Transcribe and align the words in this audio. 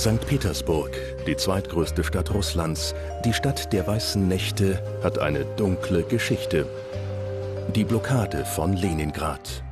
St. 0.00 0.26
Petersburg, 0.26 0.96
die 1.26 1.36
zweitgrößte 1.36 2.02
Stadt 2.04 2.32
Russlands, 2.32 2.94
die 3.22 3.34
Stadt 3.34 3.70
der 3.70 3.86
weißen 3.86 4.26
Nächte, 4.26 4.82
hat 5.04 5.18
eine 5.18 5.44
dunkle 5.56 6.04
Geschichte. 6.04 6.64
Die 7.74 7.84
Blockade 7.84 8.46
von 8.46 8.72
Leningrad. 8.72 9.62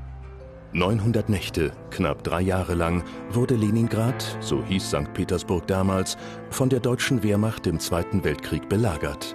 900 0.75 1.30
Nächte, 1.30 1.72
knapp 1.91 2.25
drei 2.25 2.43
Jahre 2.43 2.75
lang, 2.75 3.04
wurde 3.30 3.54
Leningrad, 3.54 4.22
so 4.41 4.62
hieß 4.62 4.88
St. 4.88 5.14
Petersburg 5.14 5.67
damals, 5.67 6.19
von 6.51 6.69
der 6.69 6.81
deutschen 6.81 7.22
Wehrmacht 7.22 7.67
im 7.67 7.81
Zweiten 7.81 8.22
Weltkrieg 8.22 8.69
belagert. 8.69 9.35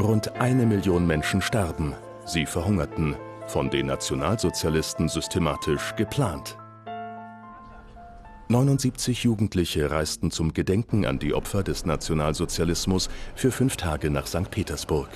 Rund 0.00 0.36
eine 0.40 0.64
Million 0.64 1.06
Menschen 1.06 1.42
starben, 1.42 1.92
sie 2.24 2.46
verhungerten, 2.46 3.14
von 3.46 3.68
den 3.68 3.88
Nationalsozialisten 3.88 5.10
systematisch 5.10 5.94
geplant. 5.96 6.56
79 8.50 9.22
Jugendliche 9.22 9.92
reisten 9.92 10.32
zum 10.32 10.52
Gedenken 10.52 11.06
an 11.06 11.20
die 11.20 11.34
Opfer 11.34 11.62
des 11.62 11.86
Nationalsozialismus 11.86 13.08
für 13.36 13.52
fünf 13.52 13.76
Tage 13.76 14.10
nach 14.10 14.26
St. 14.26 14.50
Petersburg. 14.50 15.08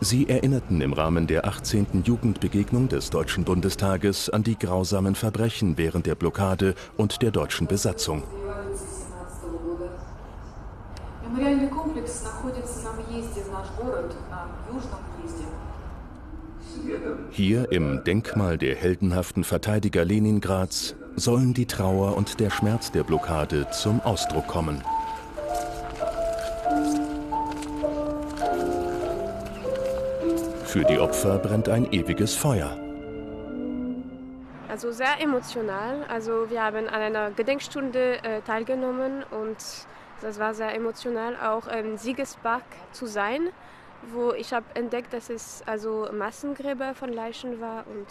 Sie 0.00 0.28
erinnerten 0.28 0.80
im 0.80 0.92
Rahmen 0.92 1.28
der 1.28 1.46
18. 1.46 2.02
Jugendbegegnung 2.04 2.88
des 2.88 3.10
Deutschen 3.10 3.44
Bundestages 3.44 4.30
an 4.30 4.42
die 4.42 4.58
grausamen 4.58 5.14
Verbrechen 5.14 5.78
während 5.78 6.06
der 6.06 6.16
Blockade 6.16 6.74
und 6.96 7.22
der 7.22 7.30
deutschen 7.30 7.68
Besatzung. 7.68 8.24
Hier 17.30 17.70
im 17.70 18.02
Denkmal 18.02 18.58
der 18.58 18.74
heldenhaften 18.74 19.44
Verteidiger 19.44 20.04
Leningrads 20.04 20.96
sollen 21.16 21.54
die 21.54 21.66
Trauer 21.66 22.16
und 22.16 22.38
der 22.40 22.50
Schmerz 22.50 22.92
der 22.92 23.02
Blockade 23.02 23.68
zum 23.70 24.00
Ausdruck 24.02 24.46
kommen. 24.46 24.82
Für 30.66 30.84
die 30.84 30.98
Opfer 30.98 31.38
brennt 31.38 31.70
ein 31.70 31.90
ewiges 31.90 32.34
Feuer. 32.34 32.78
Also 34.68 34.92
sehr 34.92 35.20
emotional. 35.22 36.04
Also 36.08 36.50
wir 36.50 36.62
haben 36.62 36.86
an 36.86 37.00
einer 37.00 37.30
Gedenkstunde 37.30 38.22
äh, 38.22 38.42
teilgenommen 38.42 39.24
und 39.30 39.56
das 40.20 40.38
war 40.38 40.52
sehr 40.52 40.74
emotional, 40.74 41.34
auch 41.36 41.66
im 41.66 41.96
Siegespark 41.96 42.64
zu 42.92 43.06
sein, 43.06 43.48
wo 44.12 44.32
ich 44.32 44.52
habe 44.52 44.66
entdeckt, 44.74 45.14
dass 45.14 45.30
es 45.30 45.62
also 45.64 46.08
Massengräber 46.12 46.94
von 46.94 47.10
Leichen 47.10 47.58
war 47.60 47.86
und 47.86 48.06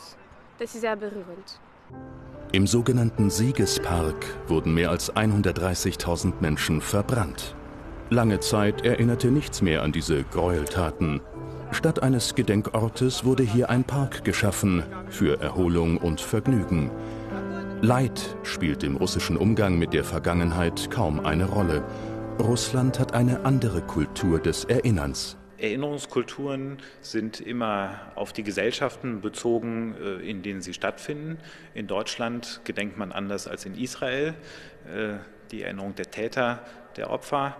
das 0.57 0.73
ist 0.73 0.81
sehr 0.81 0.95
berührend. 0.95 1.59
Im 2.51 2.67
sogenannten 2.67 3.29
Siegespark 3.29 4.25
wurden 4.47 4.73
mehr 4.73 4.89
als 4.89 5.13
130.000 5.13 6.35
Menschen 6.39 6.79
verbrannt. 6.79 7.55
Lange 8.09 8.39
Zeit 8.39 8.85
erinnerte 8.85 9.31
nichts 9.31 9.61
mehr 9.61 9.83
an 9.83 9.91
diese 9.91 10.23
Gräueltaten. 10.23 11.21
Statt 11.71 12.01
eines 12.01 12.35
Gedenkortes 12.35 13.25
wurde 13.25 13.43
hier 13.43 13.69
ein 13.69 13.83
Park 13.83 14.23
geschaffen 14.23 14.83
für 15.09 15.41
Erholung 15.41 15.97
und 15.97 16.21
Vergnügen. 16.21 16.91
Leid 17.81 18.37
spielt 18.43 18.83
im 18.83 18.95
russischen 18.95 19.35
Umgang 19.35 19.77
mit 19.77 19.93
der 19.93 20.03
Vergangenheit 20.03 20.89
kaum 20.91 21.25
eine 21.25 21.45
Rolle. 21.45 21.83
Russland 22.39 22.99
hat 22.99 23.13
eine 23.13 23.43
andere 23.43 23.81
Kultur 23.81 24.39
des 24.39 24.63
Erinnerns. 24.65 25.37
Erinnerungskulturen 25.57 26.77
sind 27.01 27.39
immer 27.39 28.11
auf 28.15 28.33
die 28.33 28.43
Gesellschaften 28.43 29.21
bezogen, 29.21 29.95
äh, 30.01 30.29
in 30.29 30.41
denen 30.43 30.61
sie 30.61 30.73
stattfinden. 30.73 31.37
In 31.73 31.87
Deutschland 31.87 32.61
gedenkt 32.63 32.97
man 32.97 33.11
anders 33.11 33.47
als 33.47 33.65
in 33.65 33.75
Israel. 33.75 34.33
Äh, 34.93 35.15
die 35.51 35.61
Erinnerung 35.61 35.95
der 35.95 36.11
Täter, 36.11 36.65
der 36.97 37.09
Opfer. 37.09 37.57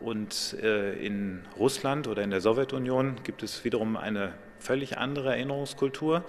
Und 0.00 0.56
äh, 0.62 0.94
in 0.94 1.42
Russland 1.58 2.08
oder 2.08 2.22
in 2.22 2.30
der 2.30 2.40
Sowjetunion 2.40 3.16
gibt 3.24 3.42
es 3.42 3.64
wiederum 3.64 3.96
eine 3.96 4.32
völlig 4.58 4.98
andere 4.98 5.30
Erinnerungskultur. 5.30 6.24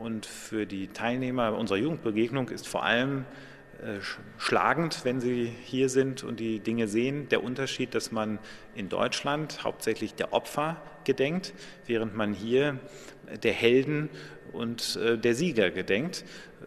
Und 0.00 0.26
für 0.26 0.66
die 0.66 0.88
Teilnehmer 0.88 1.56
unserer 1.56 1.78
Jugendbegegnung 1.78 2.48
ist 2.48 2.66
vor 2.66 2.84
allem 2.84 3.24
schlagend, 4.38 5.04
wenn 5.04 5.20
Sie 5.20 5.52
hier 5.64 5.88
sind 5.88 6.24
und 6.24 6.40
die 6.40 6.60
Dinge 6.60 6.88
sehen. 6.88 7.28
Der 7.28 7.42
Unterschied, 7.42 7.94
dass 7.94 8.12
man 8.12 8.38
in 8.74 8.88
Deutschland 8.88 9.64
hauptsächlich 9.64 10.14
der 10.14 10.32
Opfer 10.32 10.76
gedenkt, 11.04 11.52
während 11.86 12.16
man 12.16 12.32
hier 12.32 12.78
der 13.42 13.52
Helden 13.52 14.08
und 14.52 14.96
äh, 14.96 15.18
der 15.18 15.34
Sieger 15.34 15.70
gedenkt. 15.70 16.24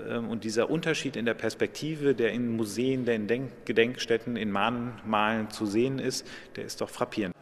Ähm, 0.07 0.29
und 0.29 0.43
dieser 0.43 0.69
Unterschied 0.69 1.15
in 1.15 1.25
der 1.25 1.33
Perspektive, 1.33 2.13
der 2.15 2.31
in 2.31 2.55
Museen, 2.55 3.05
der 3.05 3.15
in 3.15 3.51
Gedenkstätten, 3.65 4.35
in 4.35 4.51
Mahnmalen 4.51 5.49
zu 5.49 5.65
sehen 5.65 5.99
ist, 5.99 6.25
der 6.55 6.65
ist 6.65 6.81
doch 6.81 6.89
frappierend. 6.89 7.33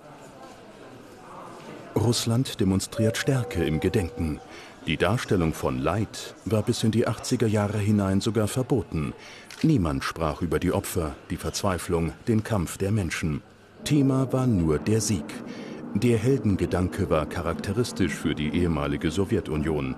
Russland 1.95 2.59
demonstriert 2.59 3.17
Stärke 3.17 3.63
im 3.63 3.79
Gedenken. 3.79 4.39
Die 4.87 4.97
Darstellung 4.97 5.53
von 5.53 5.79
Leid 5.79 6.35
war 6.45 6.61
bis 6.61 6.83
in 6.83 6.91
die 6.91 7.07
80er 7.07 7.47
Jahre 7.47 7.79
hinein 7.79 8.21
sogar 8.21 8.47
verboten. 8.47 9.13
Niemand 9.63 10.03
sprach 10.03 10.43
über 10.43 10.59
die 10.59 10.71
Opfer, 10.71 11.15
die 11.31 11.37
Verzweiflung, 11.37 12.13
den 12.27 12.43
Kampf 12.43 12.77
der 12.77 12.91
Menschen. 12.91 13.41
Thema 13.83 14.31
war 14.31 14.45
nur 14.45 14.77
der 14.77 15.01
Sieg. 15.01 15.25
Der 15.95 16.19
Heldengedanke 16.19 17.09
war 17.09 17.25
charakteristisch 17.25 18.13
für 18.13 18.35
die 18.35 18.49
ehemalige 18.49 19.09
Sowjetunion. 19.09 19.95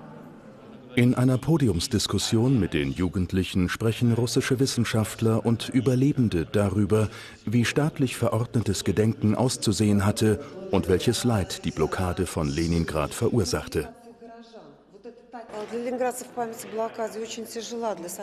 In 0.94 1.14
einer 1.14 1.36
Podiumsdiskussion 1.36 2.58
mit 2.58 2.72
den 2.72 2.90
Jugendlichen 2.90 3.68
sprechen 3.68 4.14
russische 4.14 4.58
Wissenschaftler 4.58 5.44
und 5.44 5.68
Überlebende 5.68 6.46
darüber, 6.50 7.10
wie 7.44 7.66
staatlich 7.66 8.16
verordnetes 8.16 8.84
Gedenken 8.84 9.34
auszusehen 9.34 10.06
hatte 10.06 10.40
und 10.70 10.88
welches 10.88 11.24
Leid 11.24 11.66
die 11.66 11.72
Blockade 11.72 12.26
von 12.26 12.48
Leningrad 12.48 13.12
verursachte. 13.12 13.90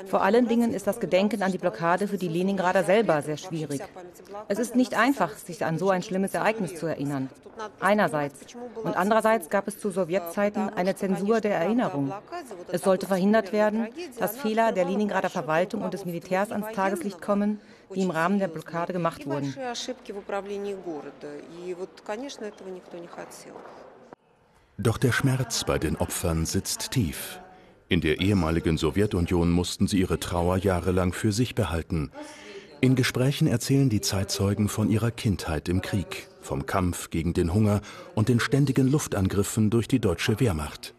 Vor 0.07 0.21
allen 0.21 0.47
Dingen 0.47 0.73
ist 0.73 0.87
das 0.87 0.99
Gedenken 0.99 1.43
an 1.43 1.51
die 1.51 1.57
Blockade 1.57 2.07
für 2.07 2.17
die 2.17 2.27
Leningrader 2.27 2.83
selber 2.83 3.21
sehr 3.21 3.37
schwierig. 3.37 3.81
Es 4.47 4.59
ist 4.59 4.75
nicht 4.75 4.95
einfach, 4.95 5.31
sich 5.37 5.63
an 5.63 5.77
so 5.77 5.89
ein 5.89 6.01
schlimmes 6.03 6.33
Ereignis 6.33 6.75
zu 6.75 6.85
erinnern. 6.87 7.29
Einerseits. 7.79 8.39
Und 8.83 8.97
andererseits 8.97 9.49
gab 9.49 9.67
es 9.67 9.79
zu 9.79 9.91
Sowjetzeiten 9.91 10.69
eine 10.69 10.95
Zensur 10.95 11.39
der 11.41 11.55
Erinnerung. 11.55 12.11
Es 12.71 12.81
sollte 12.81 13.07
verhindert 13.07 13.53
werden, 13.53 13.87
dass 14.19 14.37
Fehler 14.37 14.71
der 14.71 14.85
Leningrader 14.85 15.29
Verwaltung 15.29 15.81
und 15.83 15.93
des 15.93 16.05
Militärs 16.05 16.51
ans 16.51 16.71
Tageslicht 16.73 17.21
kommen, 17.21 17.61
die 17.93 18.01
im 18.01 18.11
Rahmen 18.11 18.39
der 18.39 18.47
Blockade 18.47 18.93
gemacht 18.93 19.25
wurden. 19.25 19.55
Doch 24.77 24.97
der 24.97 25.11
Schmerz 25.11 25.63
bei 25.63 25.79
den 25.79 25.95
Opfern 25.95 26.45
sitzt 26.45 26.91
tief. 26.91 27.39
In 27.87 28.01
der 28.01 28.19
ehemaligen 28.19 28.77
Sowjetunion 28.77 29.51
mussten 29.51 29.87
sie 29.87 29.99
ihre 29.99 30.19
Trauer 30.19 30.57
jahrelang 30.57 31.13
für 31.13 31.31
sich 31.31 31.55
behalten. 31.55 32.11
In 32.81 32.95
Gesprächen 32.95 33.47
erzählen 33.47 33.89
die 33.89 34.01
Zeitzeugen 34.01 34.67
von 34.67 34.89
ihrer 34.89 35.11
Kindheit 35.11 35.69
im 35.69 35.81
Krieg, 35.81 36.27
vom 36.41 36.65
Kampf 36.65 37.09
gegen 37.09 37.33
den 37.33 37.53
Hunger 37.53 37.81
und 38.15 38.27
den 38.27 38.39
ständigen 38.39 38.91
Luftangriffen 38.91 39.69
durch 39.69 39.87
die 39.87 39.99
deutsche 39.99 40.39
Wehrmacht. 40.39 40.93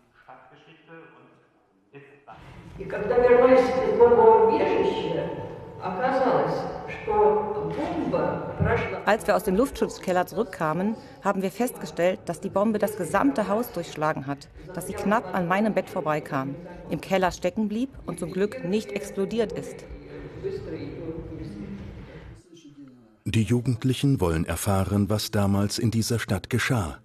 Als 9.07 9.27
wir 9.27 9.37
aus 9.37 9.45
dem 9.45 9.55
Luftschutzkeller 9.55 10.27
zurückkamen, 10.27 10.97
haben 11.23 11.41
wir 11.41 11.53
festgestellt, 11.53 12.19
dass 12.27 12.41
die 12.41 12.49
Bombe 12.49 12.81
das 12.81 12.97
gesamte 12.97 13.47
Haus 13.47 13.71
durchschlagen 13.71 14.27
hat, 14.27 14.49
dass 14.75 14.89
sie 14.89 14.95
knapp 14.95 15.33
an 15.33 15.47
meinem 15.47 15.75
Bett 15.75 15.89
vorbeikam, 15.89 16.57
im 16.91 17.01
Keller 17.01 17.31
stecken 17.31 17.69
blieb 17.69 17.91
und 18.05 18.19
zum 18.19 18.33
Glück 18.33 18.65
nicht 18.65 18.91
explodiert 18.91 19.53
ist. 19.53 19.85
Die 23.25 23.43
Jugendlichen 23.43 24.21
wollen 24.21 24.45
erfahren, 24.45 25.09
was 25.09 25.31
damals 25.31 25.79
in 25.79 25.93
dieser 25.93 26.19
Stadt 26.19 26.51
geschah. 26.51 26.99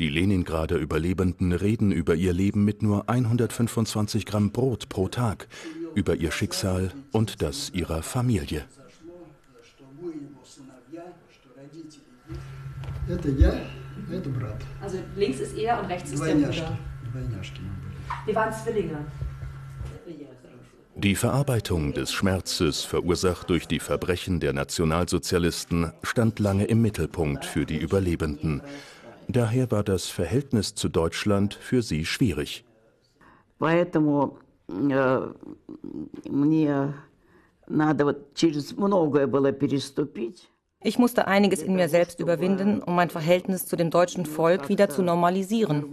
Die 0.00 0.08
Leningrader 0.08 0.76
Überlebenden 0.76 1.52
reden 1.52 1.92
über 1.92 2.14
ihr 2.14 2.32
Leben 2.32 2.64
mit 2.64 2.82
nur 2.82 3.10
125 3.10 4.24
Gramm 4.24 4.52
Brot 4.52 4.88
pro 4.88 5.08
Tag, 5.08 5.48
über 5.94 6.14
ihr 6.14 6.30
Schicksal 6.30 6.92
und 7.12 7.42
das 7.42 7.70
ihrer 7.74 8.02
Familie. 8.02 8.64
Это 13.09 13.29
я, 13.29 13.53
это 14.11 14.29
брат. 14.29 14.61
Also 14.81 14.97
links 15.15 15.39
ist 15.39 15.57
er 15.57 15.79
und 15.79 15.87
rechts 15.87 16.11
ist 16.11 16.23
der 16.23 16.35
Bruder. 16.35 16.77
Wir 18.25 18.35
waren 18.35 18.53
Zwillinge. 18.53 19.05
Die 20.95 21.15
Verarbeitung 21.15 21.93
des 21.93 22.11
Schmerzes, 22.11 22.83
verursacht 22.83 23.49
durch 23.49 23.67
die 23.67 23.79
Verbrechen 23.79 24.39
der 24.39 24.53
Nationalsozialisten, 24.53 25.93
stand 26.01 26.39
lange 26.39 26.65
im 26.65 26.81
Mittelpunkt 26.81 27.45
für 27.45 27.65
die 27.65 27.77
Überlebenden. 27.77 28.63
Daher 29.27 29.69
war 29.69 29.83
das 29.83 30.07
Verhältnis 30.07 30.73
zu 30.73 30.89
Deutschland 30.89 31.53
für 31.53 31.83
sie 31.83 32.03
schwierig. 32.05 32.65
Поэтому 33.59 34.39
э, 34.69 35.27
мне 36.29 36.93
ich 40.84 40.98
musste 40.98 41.26
einiges 41.28 41.62
in 41.62 41.74
mir 41.74 41.88
selbst 41.88 42.20
überwinden, 42.20 42.82
um 42.82 42.94
mein 42.94 43.08
Verhältnis 43.08 43.66
zu 43.66 43.76
dem 43.76 43.90
deutschen 43.90 44.26
Volk 44.26 44.68
wieder 44.68 44.88
zu 44.88 45.02
normalisieren. 45.02 45.84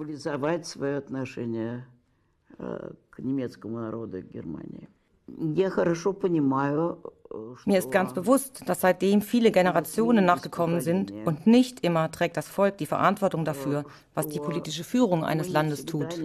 Mir 7.65 7.77
ist 7.77 7.91
ganz 7.91 8.13
bewusst, 8.13 8.63
dass 8.67 8.81
seitdem 8.81 9.21
viele 9.21 9.51
Generationen 9.51 10.25
nachgekommen 10.25 10.81
sind 10.81 11.13
und 11.25 11.45
nicht 11.45 11.81
immer 11.81 12.11
trägt 12.11 12.37
das 12.37 12.47
Volk 12.47 12.77
die 12.77 12.87
Verantwortung 12.87 13.45
dafür, 13.45 13.85
was 14.15 14.27
die 14.27 14.39
politische 14.39 14.83
Führung 14.83 15.23
eines 15.23 15.49
Landes 15.49 15.85
tut 15.85 16.19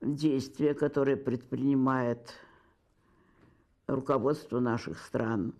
действия, 0.00 0.74
которые 0.74 1.16
предпринимает 1.16 2.34
руководство 3.86 4.60
наших 4.60 4.98
стран. 4.98 5.54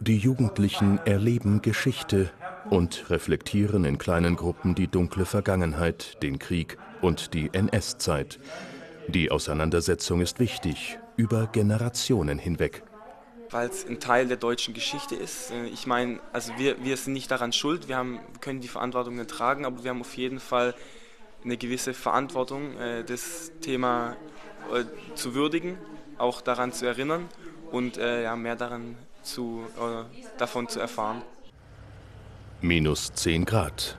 Die 0.00 0.16
Jugendlichen 0.16 0.98
erleben 0.98 1.60
Geschichte 1.60 2.30
und 2.70 3.10
reflektieren 3.10 3.84
in 3.84 3.98
kleinen 3.98 4.36
Gruppen 4.36 4.76
die 4.76 4.86
dunkle 4.86 5.24
Vergangenheit, 5.24 6.22
den 6.22 6.38
Krieg 6.38 6.78
und 7.02 7.34
die 7.34 7.50
NS-Zeit. 7.52 8.38
Die 9.08 9.30
Auseinandersetzung 9.30 10.20
ist 10.20 10.38
wichtig, 10.38 10.98
über 11.16 11.48
Generationen 11.48 12.38
hinweg. 12.38 12.84
Weil 13.50 13.68
es 13.68 13.86
ein 13.86 13.98
Teil 13.98 14.28
der 14.28 14.36
deutschen 14.36 14.74
Geschichte 14.74 15.16
ist. 15.16 15.52
Ich 15.72 15.86
meine, 15.86 16.20
also 16.32 16.52
wir, 16.58 16.84
wir 16.84 16.96
sind 16.96 17.14
nicht 17.14 17.30
daran 17.30 17.52
schuld, 17.52 17.88
wir 17.88 17.96
haben, 17.96 18.20
können 18.40 18.60
die 18.60 18.68
Verantwortung 18.68 19.16
nicht 19.16 19.30
tragen, 19.30 19.64
aber 19.64 19.82
wir 19.82 19.90
haben 19.90 20.02
auf 20.02 20.16
jeden 20.16 20.38
Fall 20.38 20.74
eine 21.43 21.57
gewisse 21.57 21.93
Verantwortung, 21.93 22.77
äh, 22.77 23.03
das 23.03 23.51
Thema 23.61 24.15
äh, 24.73 24.83
zu 25.15 25.35
würdigen, 25.35 25.77
auch 26.17 26.41
daran 26.41 26.71
zu 26.71 26.85
erinnern 26.85 27.27
und 27.71 27.97
äh, 27.97 28.23
ja, 28.23 28.35
mehr 28.35 28.55
daran 28.55 28.95
zu, 29.23 29.65
davon 30.37 30.67
zu 30.67 30.81
erfahren. 30.81 31.21
Minus 32.61 33.13
10 33.13 33.45
Grad. 33.45 33.97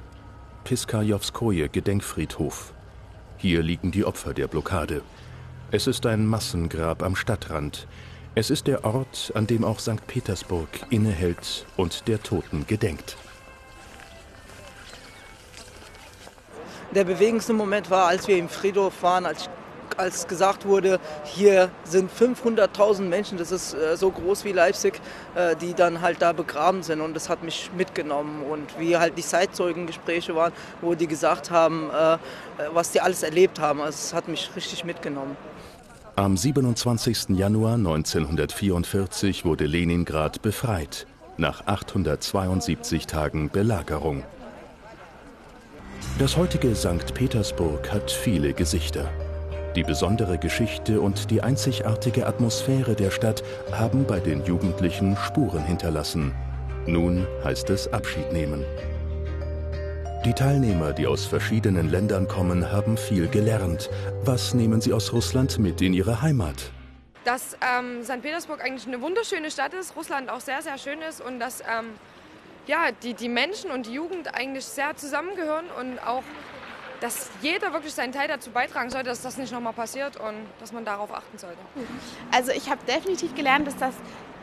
Piskajowskoje 0.64 1.70
Gedenkfriedhof. 1.70 2.74
Hier 3.38 3.62
liegen 3.62 3.90
die 3.90 4.04
Opfer 4.04 4.34
der 4.34 4.48
Blockade. 4.48 5.02
Es 5.70 5.86
ist 5.86 6.04
ein 6.06 6.26
Massengrab 6.26 7.02
am 7.02 7.16
Stadtrand. 7.16 7.86
Es 8.34 8.50
ist 8.50 8.66
der 8.66 8.84
Ort, 8.84 9.32
an 9.34 9.46
dem 9.46 9.64
auch 9.64 9.80
St. 9.80 10.06
Petersburg 10.06 10.68
innehält 10.90 11.66
und 11.76 12.06
der 12.08 12.22
Toten 12.22 12.66
gedenkt. 12.66 13.16
Der 16.94 17.02
bewegendste 17.02 17.52
Moment 17.52 17.90
war, 17.90 18.06
als 18.06 18.28
wir 18.28 18.36
im 18.36 18.48
Friedhof 18.48 19.02
waren, 19.02 19.26
als, 19.26 19.50
als 19.96 20.28
gesagt 20.28 20.64
wurde, 20.64 21.00
hier 21.24 21.68
sind 21.82 22.08
500.000 22.08 23.02
Menschen, 23.02 23.36
das 23.36 23.50
ist 23.50 23.74
äh, 23.74 23.96
so 23.96 24.12
groß 24.12 24.44
wie 24.44 24.52
Leipzig, 24.52 25.00
äh, 25.34 25.56
die 25.56 25.74
dann 25.74 26.02
halt 26.02 26.22
da 26.22 26.32
begraben 26.32 26.84
sind. 26.84 27.00
Und 27.00 27.14
das 27.14 27.28
hat 27.28 27.42
mich 27.42 27.70
mitgenommen. 27.76 28.44
Und 28.44 28.78
wie 28.78 28.96
halt 28.96 29.18
die 29.18 29.22
Zeitzeugengespräche 29.22 30.36
waren, 30.36 30.52
wo 30.82 30.94
die 30.94 31.08
gesagt 31.08 31.50
haben, 31.50 31.90
äh, 31.90 32.16
was 32.72 32.92
die 32.92 33.00
alles 33.00 33.24
erlebt 33.24 33.58
haben. 33.58 33.80
Also 33.80 33.96
es 33.96 34.14
hat 34.14 34.28
mich 34.28 34.50
richtig 34.54 34.84
mitgenommen. 34.84 35.36
Am 36.14 36.36
27. 36.36 37.30
Januar 37.30 37.74
1944 37.74 39.44
wurde 39.44 39.66
Leningrad 39.66 40.42
befreit, 40.42 41.08
nach 41.38 41.66
872 41.66 43.08
Tagen 43.08 43.50
Belagerung. 43.50 44.22
Das 46.18 46.36
heutige 46.36 46.74
St. 46.76 47.12
Petersburg 47.12 47.92
hat 47.92 48.10
viele 48.10 48.52
Gesichter. 48.52 49.10
Die 49.74 49.82
besondere 49.82 50.38
Geschichte 50.38 51.00
und 51.00 51.32
die 51.32 51.42
einzigartige 51.42 52.28
Atmosphäre 52.28 52.94
der 52.94 53.10
Stadt 53.10 53.42
haben 53.72 54.04
bei 54.06 54.20
den 54.20 54.44
Jugendlichen 54.44 55.16
Spuren 55.16 55.64
hinterlassen. 55.64 56.32
Nun 56.86 57.26
heißt 57.42 57.68
es 57.70 57.92
Abschied 57.92 58.32
nehmen. 58.32 58.64
Die 60.24 60.32
Teilnehmer, 60.32 60.92
die 60.92 61.08
aus 61.08 61.26
verschiedenen 61.26 61.90
Ländern 61.90 62.28
kommen, 62.28 62.70
haben 62.70 62.96
viel 62.96 63.26
gelernt. 63.26 63.90
Was 64.22 64.54
nehmen 64.54 64.80
sie 64.80 64.92
aus 64.92 65.12
Russland 65.12 65.58
mit 65.58 65.82
in 65.82 65.92
ihre 65.92 66.22
Heimat? 66.22 66.70
Dass 67.24 67.56
ähm, 67.60 68.04
St. 68.04 68.22
Petersburg 68.22 68.62
eigentlich 68.62 68.86
eine 68.86 69.02
wunderschöne 69.02 69.50
Stadt 69.50 69.74
ist, 69.74 69.96
Russland 69.96 70.30
auch 70.30 70.40
sehr, 70.40 70.62
sehr 70.62 70.78
schön 70.78 71.02
ist 71.02 71.20
und 71.20 71.40
dass 71.40 71.60
ähm, 71.60 71.86
ja, 72.66 72.90
die, 73.02 73.14
die 73.14 73.28
Menschen 73.28 73.70
und 73.70 73.86
die 73.86 73.92
Jugend 73.92 74.34
eigentlich 74.34 74.64
sehr 74.64 74.96
zusammengehören 74.96 75.66
und 75.78 75.98
auch, 75.98 76.22
dass 77.00 77.30
jeder 77.42 77.72
wirklich 77.72 77.92
seinen 77.92 78.12
Teil 78.12 78.28
dazu 78.28 78.50
beitragen 78.50 78.90
sollte, 78.90 79.10
dass 79.10 79.22
das 79.22 79.36
nicht 79.36 79.52
nochmal 79.52 79.72
passiert 79.72 80.16
und 80.16 80.46
dass 80.60 80.72
man 80.72 80.84
darauf 80.84 81.12
achten 81.12 81.38
sollte. 81.38 81.58
Also 82.30 82.52
ich 82.52 82.70
habe 82.70 82.80
definitiv 82.86 83.34
gelernt, 83.34 83.66
dass 83.66 83.76
das 83.76 83.94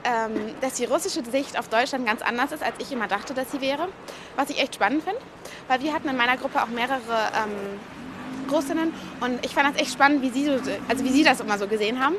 ähm, 0.03 0.55
dass 0.61 0.73
die 0.73 0.85
russische 0.85 1.23
Sicht 1.23 1.59
auf 1.59 1.67
Deutschland 1.67 2.07
ganz 2.07 2.23
anders 2.23 2.51
ist, 2.51 2.63
als 2.63 2.73
ich 2.79 2.91
immer 2.91 3.07
dachte, 3.07 3.35
dass 3.35 3.51
sie 3.51 3.61
wäre. 3.61 3.87
Was 4.35 4.49
ich 4.49 4.59
echt 4.59 4.73
spannend 4.73 5.03
finde, 5.03 5.19
weil 5.67 5.81
wir 5.81 5.93
hatten 5.93 6.09
in 6.09 6.17
meiner 6.17 6.37
Gruppe 6.37 6.61
auch 6.61 6.67
mehrere 6.67 6.97
ähm, 6.99 8.49
Russinnen 8.51 8.93
und 9.19 9.45
ich 9.45 9.53
fand 9.53 9.73
das 9.73 9.81
echt 9.81 9.93
spannend, 9.93 10.21
wie 10.21 10.29
sie, 10.29 10.45
so, 10.45 10.53
also 10.87 11.03
wie 11.03 11.09
sie 11.09 11.23
das 11.23 11.39
immer 11.39 11.57
so 11.57 11.67
gesehen 11.67 12.03
haben. 12.03 12.15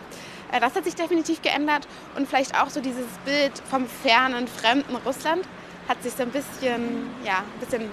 Äh, 0.52 0.60
das 0.60 0.75
hat 0.75 0.84
sich 0.84 0.94
definitiv 0.94 1.43
geändert 1.43 1.88
und 2.16 2.28
vielleicht 2.28 2.60
auch 2.60 2.70
so 2.70 2.81
dieses 2.81 3.06
Bild 3.25 3.52
vom 3.69 3.87
fernen, 3.87 4.46
fremden 4.46 4.94
Russland 5.05 5.44
hat 5.92 6.02
sich 6.02 6.14
so 6.14 6.22
ein 6.22 6.30
bisschen, 6.30 7.10
ja, 7.22 7.40
ein 7.40 7.60
bisschen, 7.60 7.90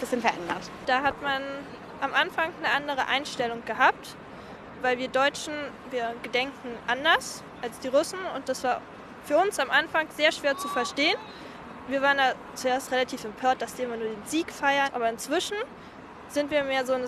bisschen 0.00 0.22
verändert. 0.22 0.70
Da 0.86 1.02
hat 1.02 1.20
man 1.20 1.42
am 2.00 2.14
Anfang 2.14 2.50
eine 2.62 2.72
andere 2.72 3.06
Einstellung 3.08 3.62
gehabt, 3.66 4.16
weil 4.80 4.96
wir 4.96 5.08
Deutschen, 5.08 5.52
wir 5.90 6.14
gedenken 6.22 6.70
anders 6.86 7.44
als 7.60 7.78
die 7.80 7.88
Russen 7.88 8.18
und 8.34 8.48
das 8.48 8.64
war 8.64 8.80
für 9.24 9.36
uns 9.36 9.58
am 9.58 9.70
Anfang 9.70 10.08
sehr 10.16 10.32
schwer 10.32 10.56
zu 10.56 10.66
verstehen. 10.68 11.16
Wir 11.88 12.00
waren 12.00 12.16
da 12.16 12.32
zuerst 12.54 12.90
relativ 12.90 13.22
empört, 13.24 13.60
dass 13.60 13.74
die 13.74 13.82
immer 13.82 13.98
nur 13.98 14.08
den 14.08 14.24
Sieg 14.24 14.50
feiern, 14.50 14.88
aber 14.94 15.10
inzwischen 15.10 15.56
sind 16.28 16.50
wir 16.50 16.64
mehr 16.64 16.86
so 16.86 16.94
in, 16.94 17.04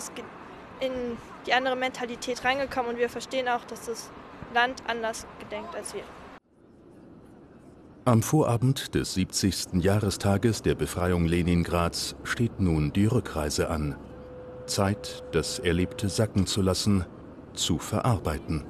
in 0.79 1.17
die 1.47 1.53
andere 1.53 1.75
Mentalität 1.75 2.45
reingekommen 2.45 2.91
und 2.91 2.97
wir 2.99 3.09
verstehen 3.09 3.49
auch, 3.49 3.65
dass 3.65 3.87
das 3.87 4.11
Land 4.53 4.83
anders 4.87 5.25
gedenkt 5.39 5.75
als 5.75 5.95
wir. 5.95 6.03
Am 8.07 8.21
Vorabend 8.21 8.93
des 8.93 9.15
70. 9.15 9.83
Jahrestages 9.83 10.61
der 10.61 10.75
Befreiung 10.75 11.25
Leningrads 11.25 12.15
steht 12.23 12.59
nun 12.59 12.93
die 12.93 13.07
Rückreise 13.07 13.71
an. 13.71 13.95
Zeit, 14.67 15.23
das 15.31 15.57
Erlebte 15.57 16.07
sacken 16.07 16.45
zu 16.45 16.61
lassen, 16.61 17.05
zu 17.55 17.79
verarbeiten. 17.79 18.63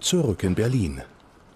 Zurück 0.00 0.42
in 0.42 0.56
Berlin. 0.56 1.02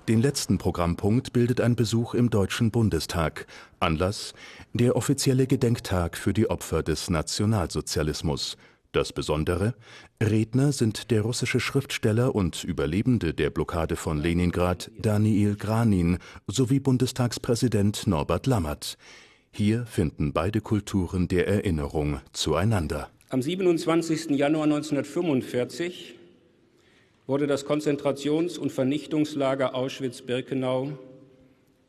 Den 0.07 0.23
letzten 0.23 0.57
Programmpunkt 0.57 1.33
bildet 1.33 1.61
ein 1.61 1.75
Besuch 1.75 2.15
im 2.15 2.31
Deutschen 2.31 2.71
Bundestag. 2.71 3.49
Anlass 3.81 4.35
der 4.73 4.95
offizielle 4.95 5.49
Gedenktag 5.49 6.17
für 6.17 6.33
die 6.33 6.49
Opfer 6.49 6.85
des 6.85 7.11
Nationalsozialismus– 7.11 8.57
das 8.97 9.13
Besondere, 9.13 9.75
Redner 10.23 10.73
sind 10.73 11.11
der 11.11 11.21
russische 11.21 11.61
Schriftsteller 11.61 12.35
und 12.35 12.65
Überlebende 12.65 13.35
der 13.35 13.51
Blockade 13.51 13.95
von 13.95 14.19
Leningrad 14.19 14.91
Daniil 14.99 15.55
Granin 15.57 16.19
sowie 16.47 16.81
Bundestagspräsident 16.81 18.07
Norbert 18.07 18.47
Lammert. 18.47 18.97
Hier 19.53 19.87
finden 19.87 20.33
beide 20.33 20.61
Kulturen 20.61 21.29
der 21.29 21.47
Erinnerung 21.47 22.21
zueinander. 22.33 23.11
Am 23.29 23.43
27. 23.43 24.31
Januar 24.31 24.65
1945 24.65 26.15
wurde 27.27 27.47
das 27.47 27.67
Konzentrations- 27.67 28.59
und 28.59 28.73
Vernichtungslager 28.73 29.75
Auschwitz-Birkenau 29.75 30.99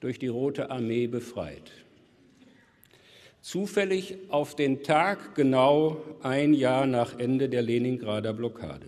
durch 0.02 0.20
die 0.20 0.28
Rote 0.28 0.70
Armee 0.70 1.08
befreit 1.08 1.72
zufällig 3.48 4.18
auf 4.28 4.58
den 4.58 4.84
Tag 4.84 5.34
genau 5.34 6.04
ein 6.22 6.54
Jahr 6.54 6.86
nach 6.86 7.18
Ende 7.18 7.48
der 7.48 7.62
Leningrader 7.62 8.34
Blockade. 8.34 8.88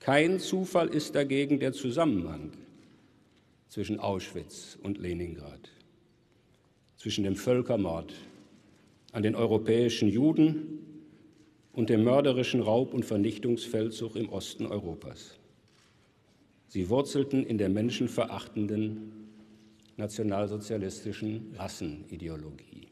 Kein 0.00 0.38
Zufall 0.38 0.88
ist 0.88 1.14
dagegen 1.14 1.58
der 1.60 1.72
Zusammenhang 1.72 2.52
zwischen 3.68 3.98
Auschwitz 4.00 4.78
und 4.82 4.98
Leningrad, 4.98 5.70
zwischen 6.98 7.24
dem 7.24 7.36
Völkermord 7.36 8.12
an 9.12 9.22
den 9.22 9.34
europäischen 9.34 10.10
Juden 10.10 10.80
und 11.72 11.88
dem 11.88 12.04
mörderischen 12.04 12.60
Raub- 12.60 12.92
und 12.92 13.06
Vernichtungsfeldzug 13.06 14.14
im 14.14 14.28
Osten 14.28 14.66
Europas. 14.66 15.38
Sie 16.68 16.90
wurzelten 16.90 17.46
in 17.46 17.56
der 17.56 17.70
menschenverachtenden 17.70 19.23
nationalsozialistischen 19.96 21.54
Rassenideologie. 21.56 22.88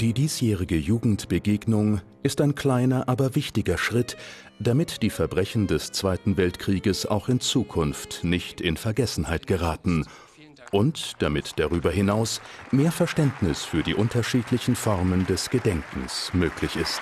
Die 0.00 0.14
diesjährige 0.14 0.76
Jugendbegegnung 0.76 2.00
ist 2.22 2.40
ein 2.40 2.54
kleiner, 2.54 3.06
aber 3.10 3.34
wichtiger 3.34 3.76
Schritt, 3.76 4.16
damit 4.58 5.02
die 5.02 5.10
Verbrechen 5.10 5.66
des 5.66 5.92
Zweiten 5.92 6.38
Weltkrieges 6.38 7.04
auch 7.04 7.28
in 7.28 7.40
Zukunft 7.40 8.24
nicht 8.24 8.62
in 8.62 8.78
Vergessenheit 8.78 9.46
geraten 9.46 10.06
und 10.70 11.20
damit 11.20 11.54
darüber 11.56 11.90
hinaus 11.90 12.40
mehr 12.70 12.92
Verständnis 12.92 13.64
für 13.64 13.82
die 13.82 13.94
unterschiedlichen 13.94 14.76
Formen 14.76 15.26
des 15.26 15.50
Gedenkens 15.50 16.30
möglich 16.32 16.76
ist. 16.76 17.00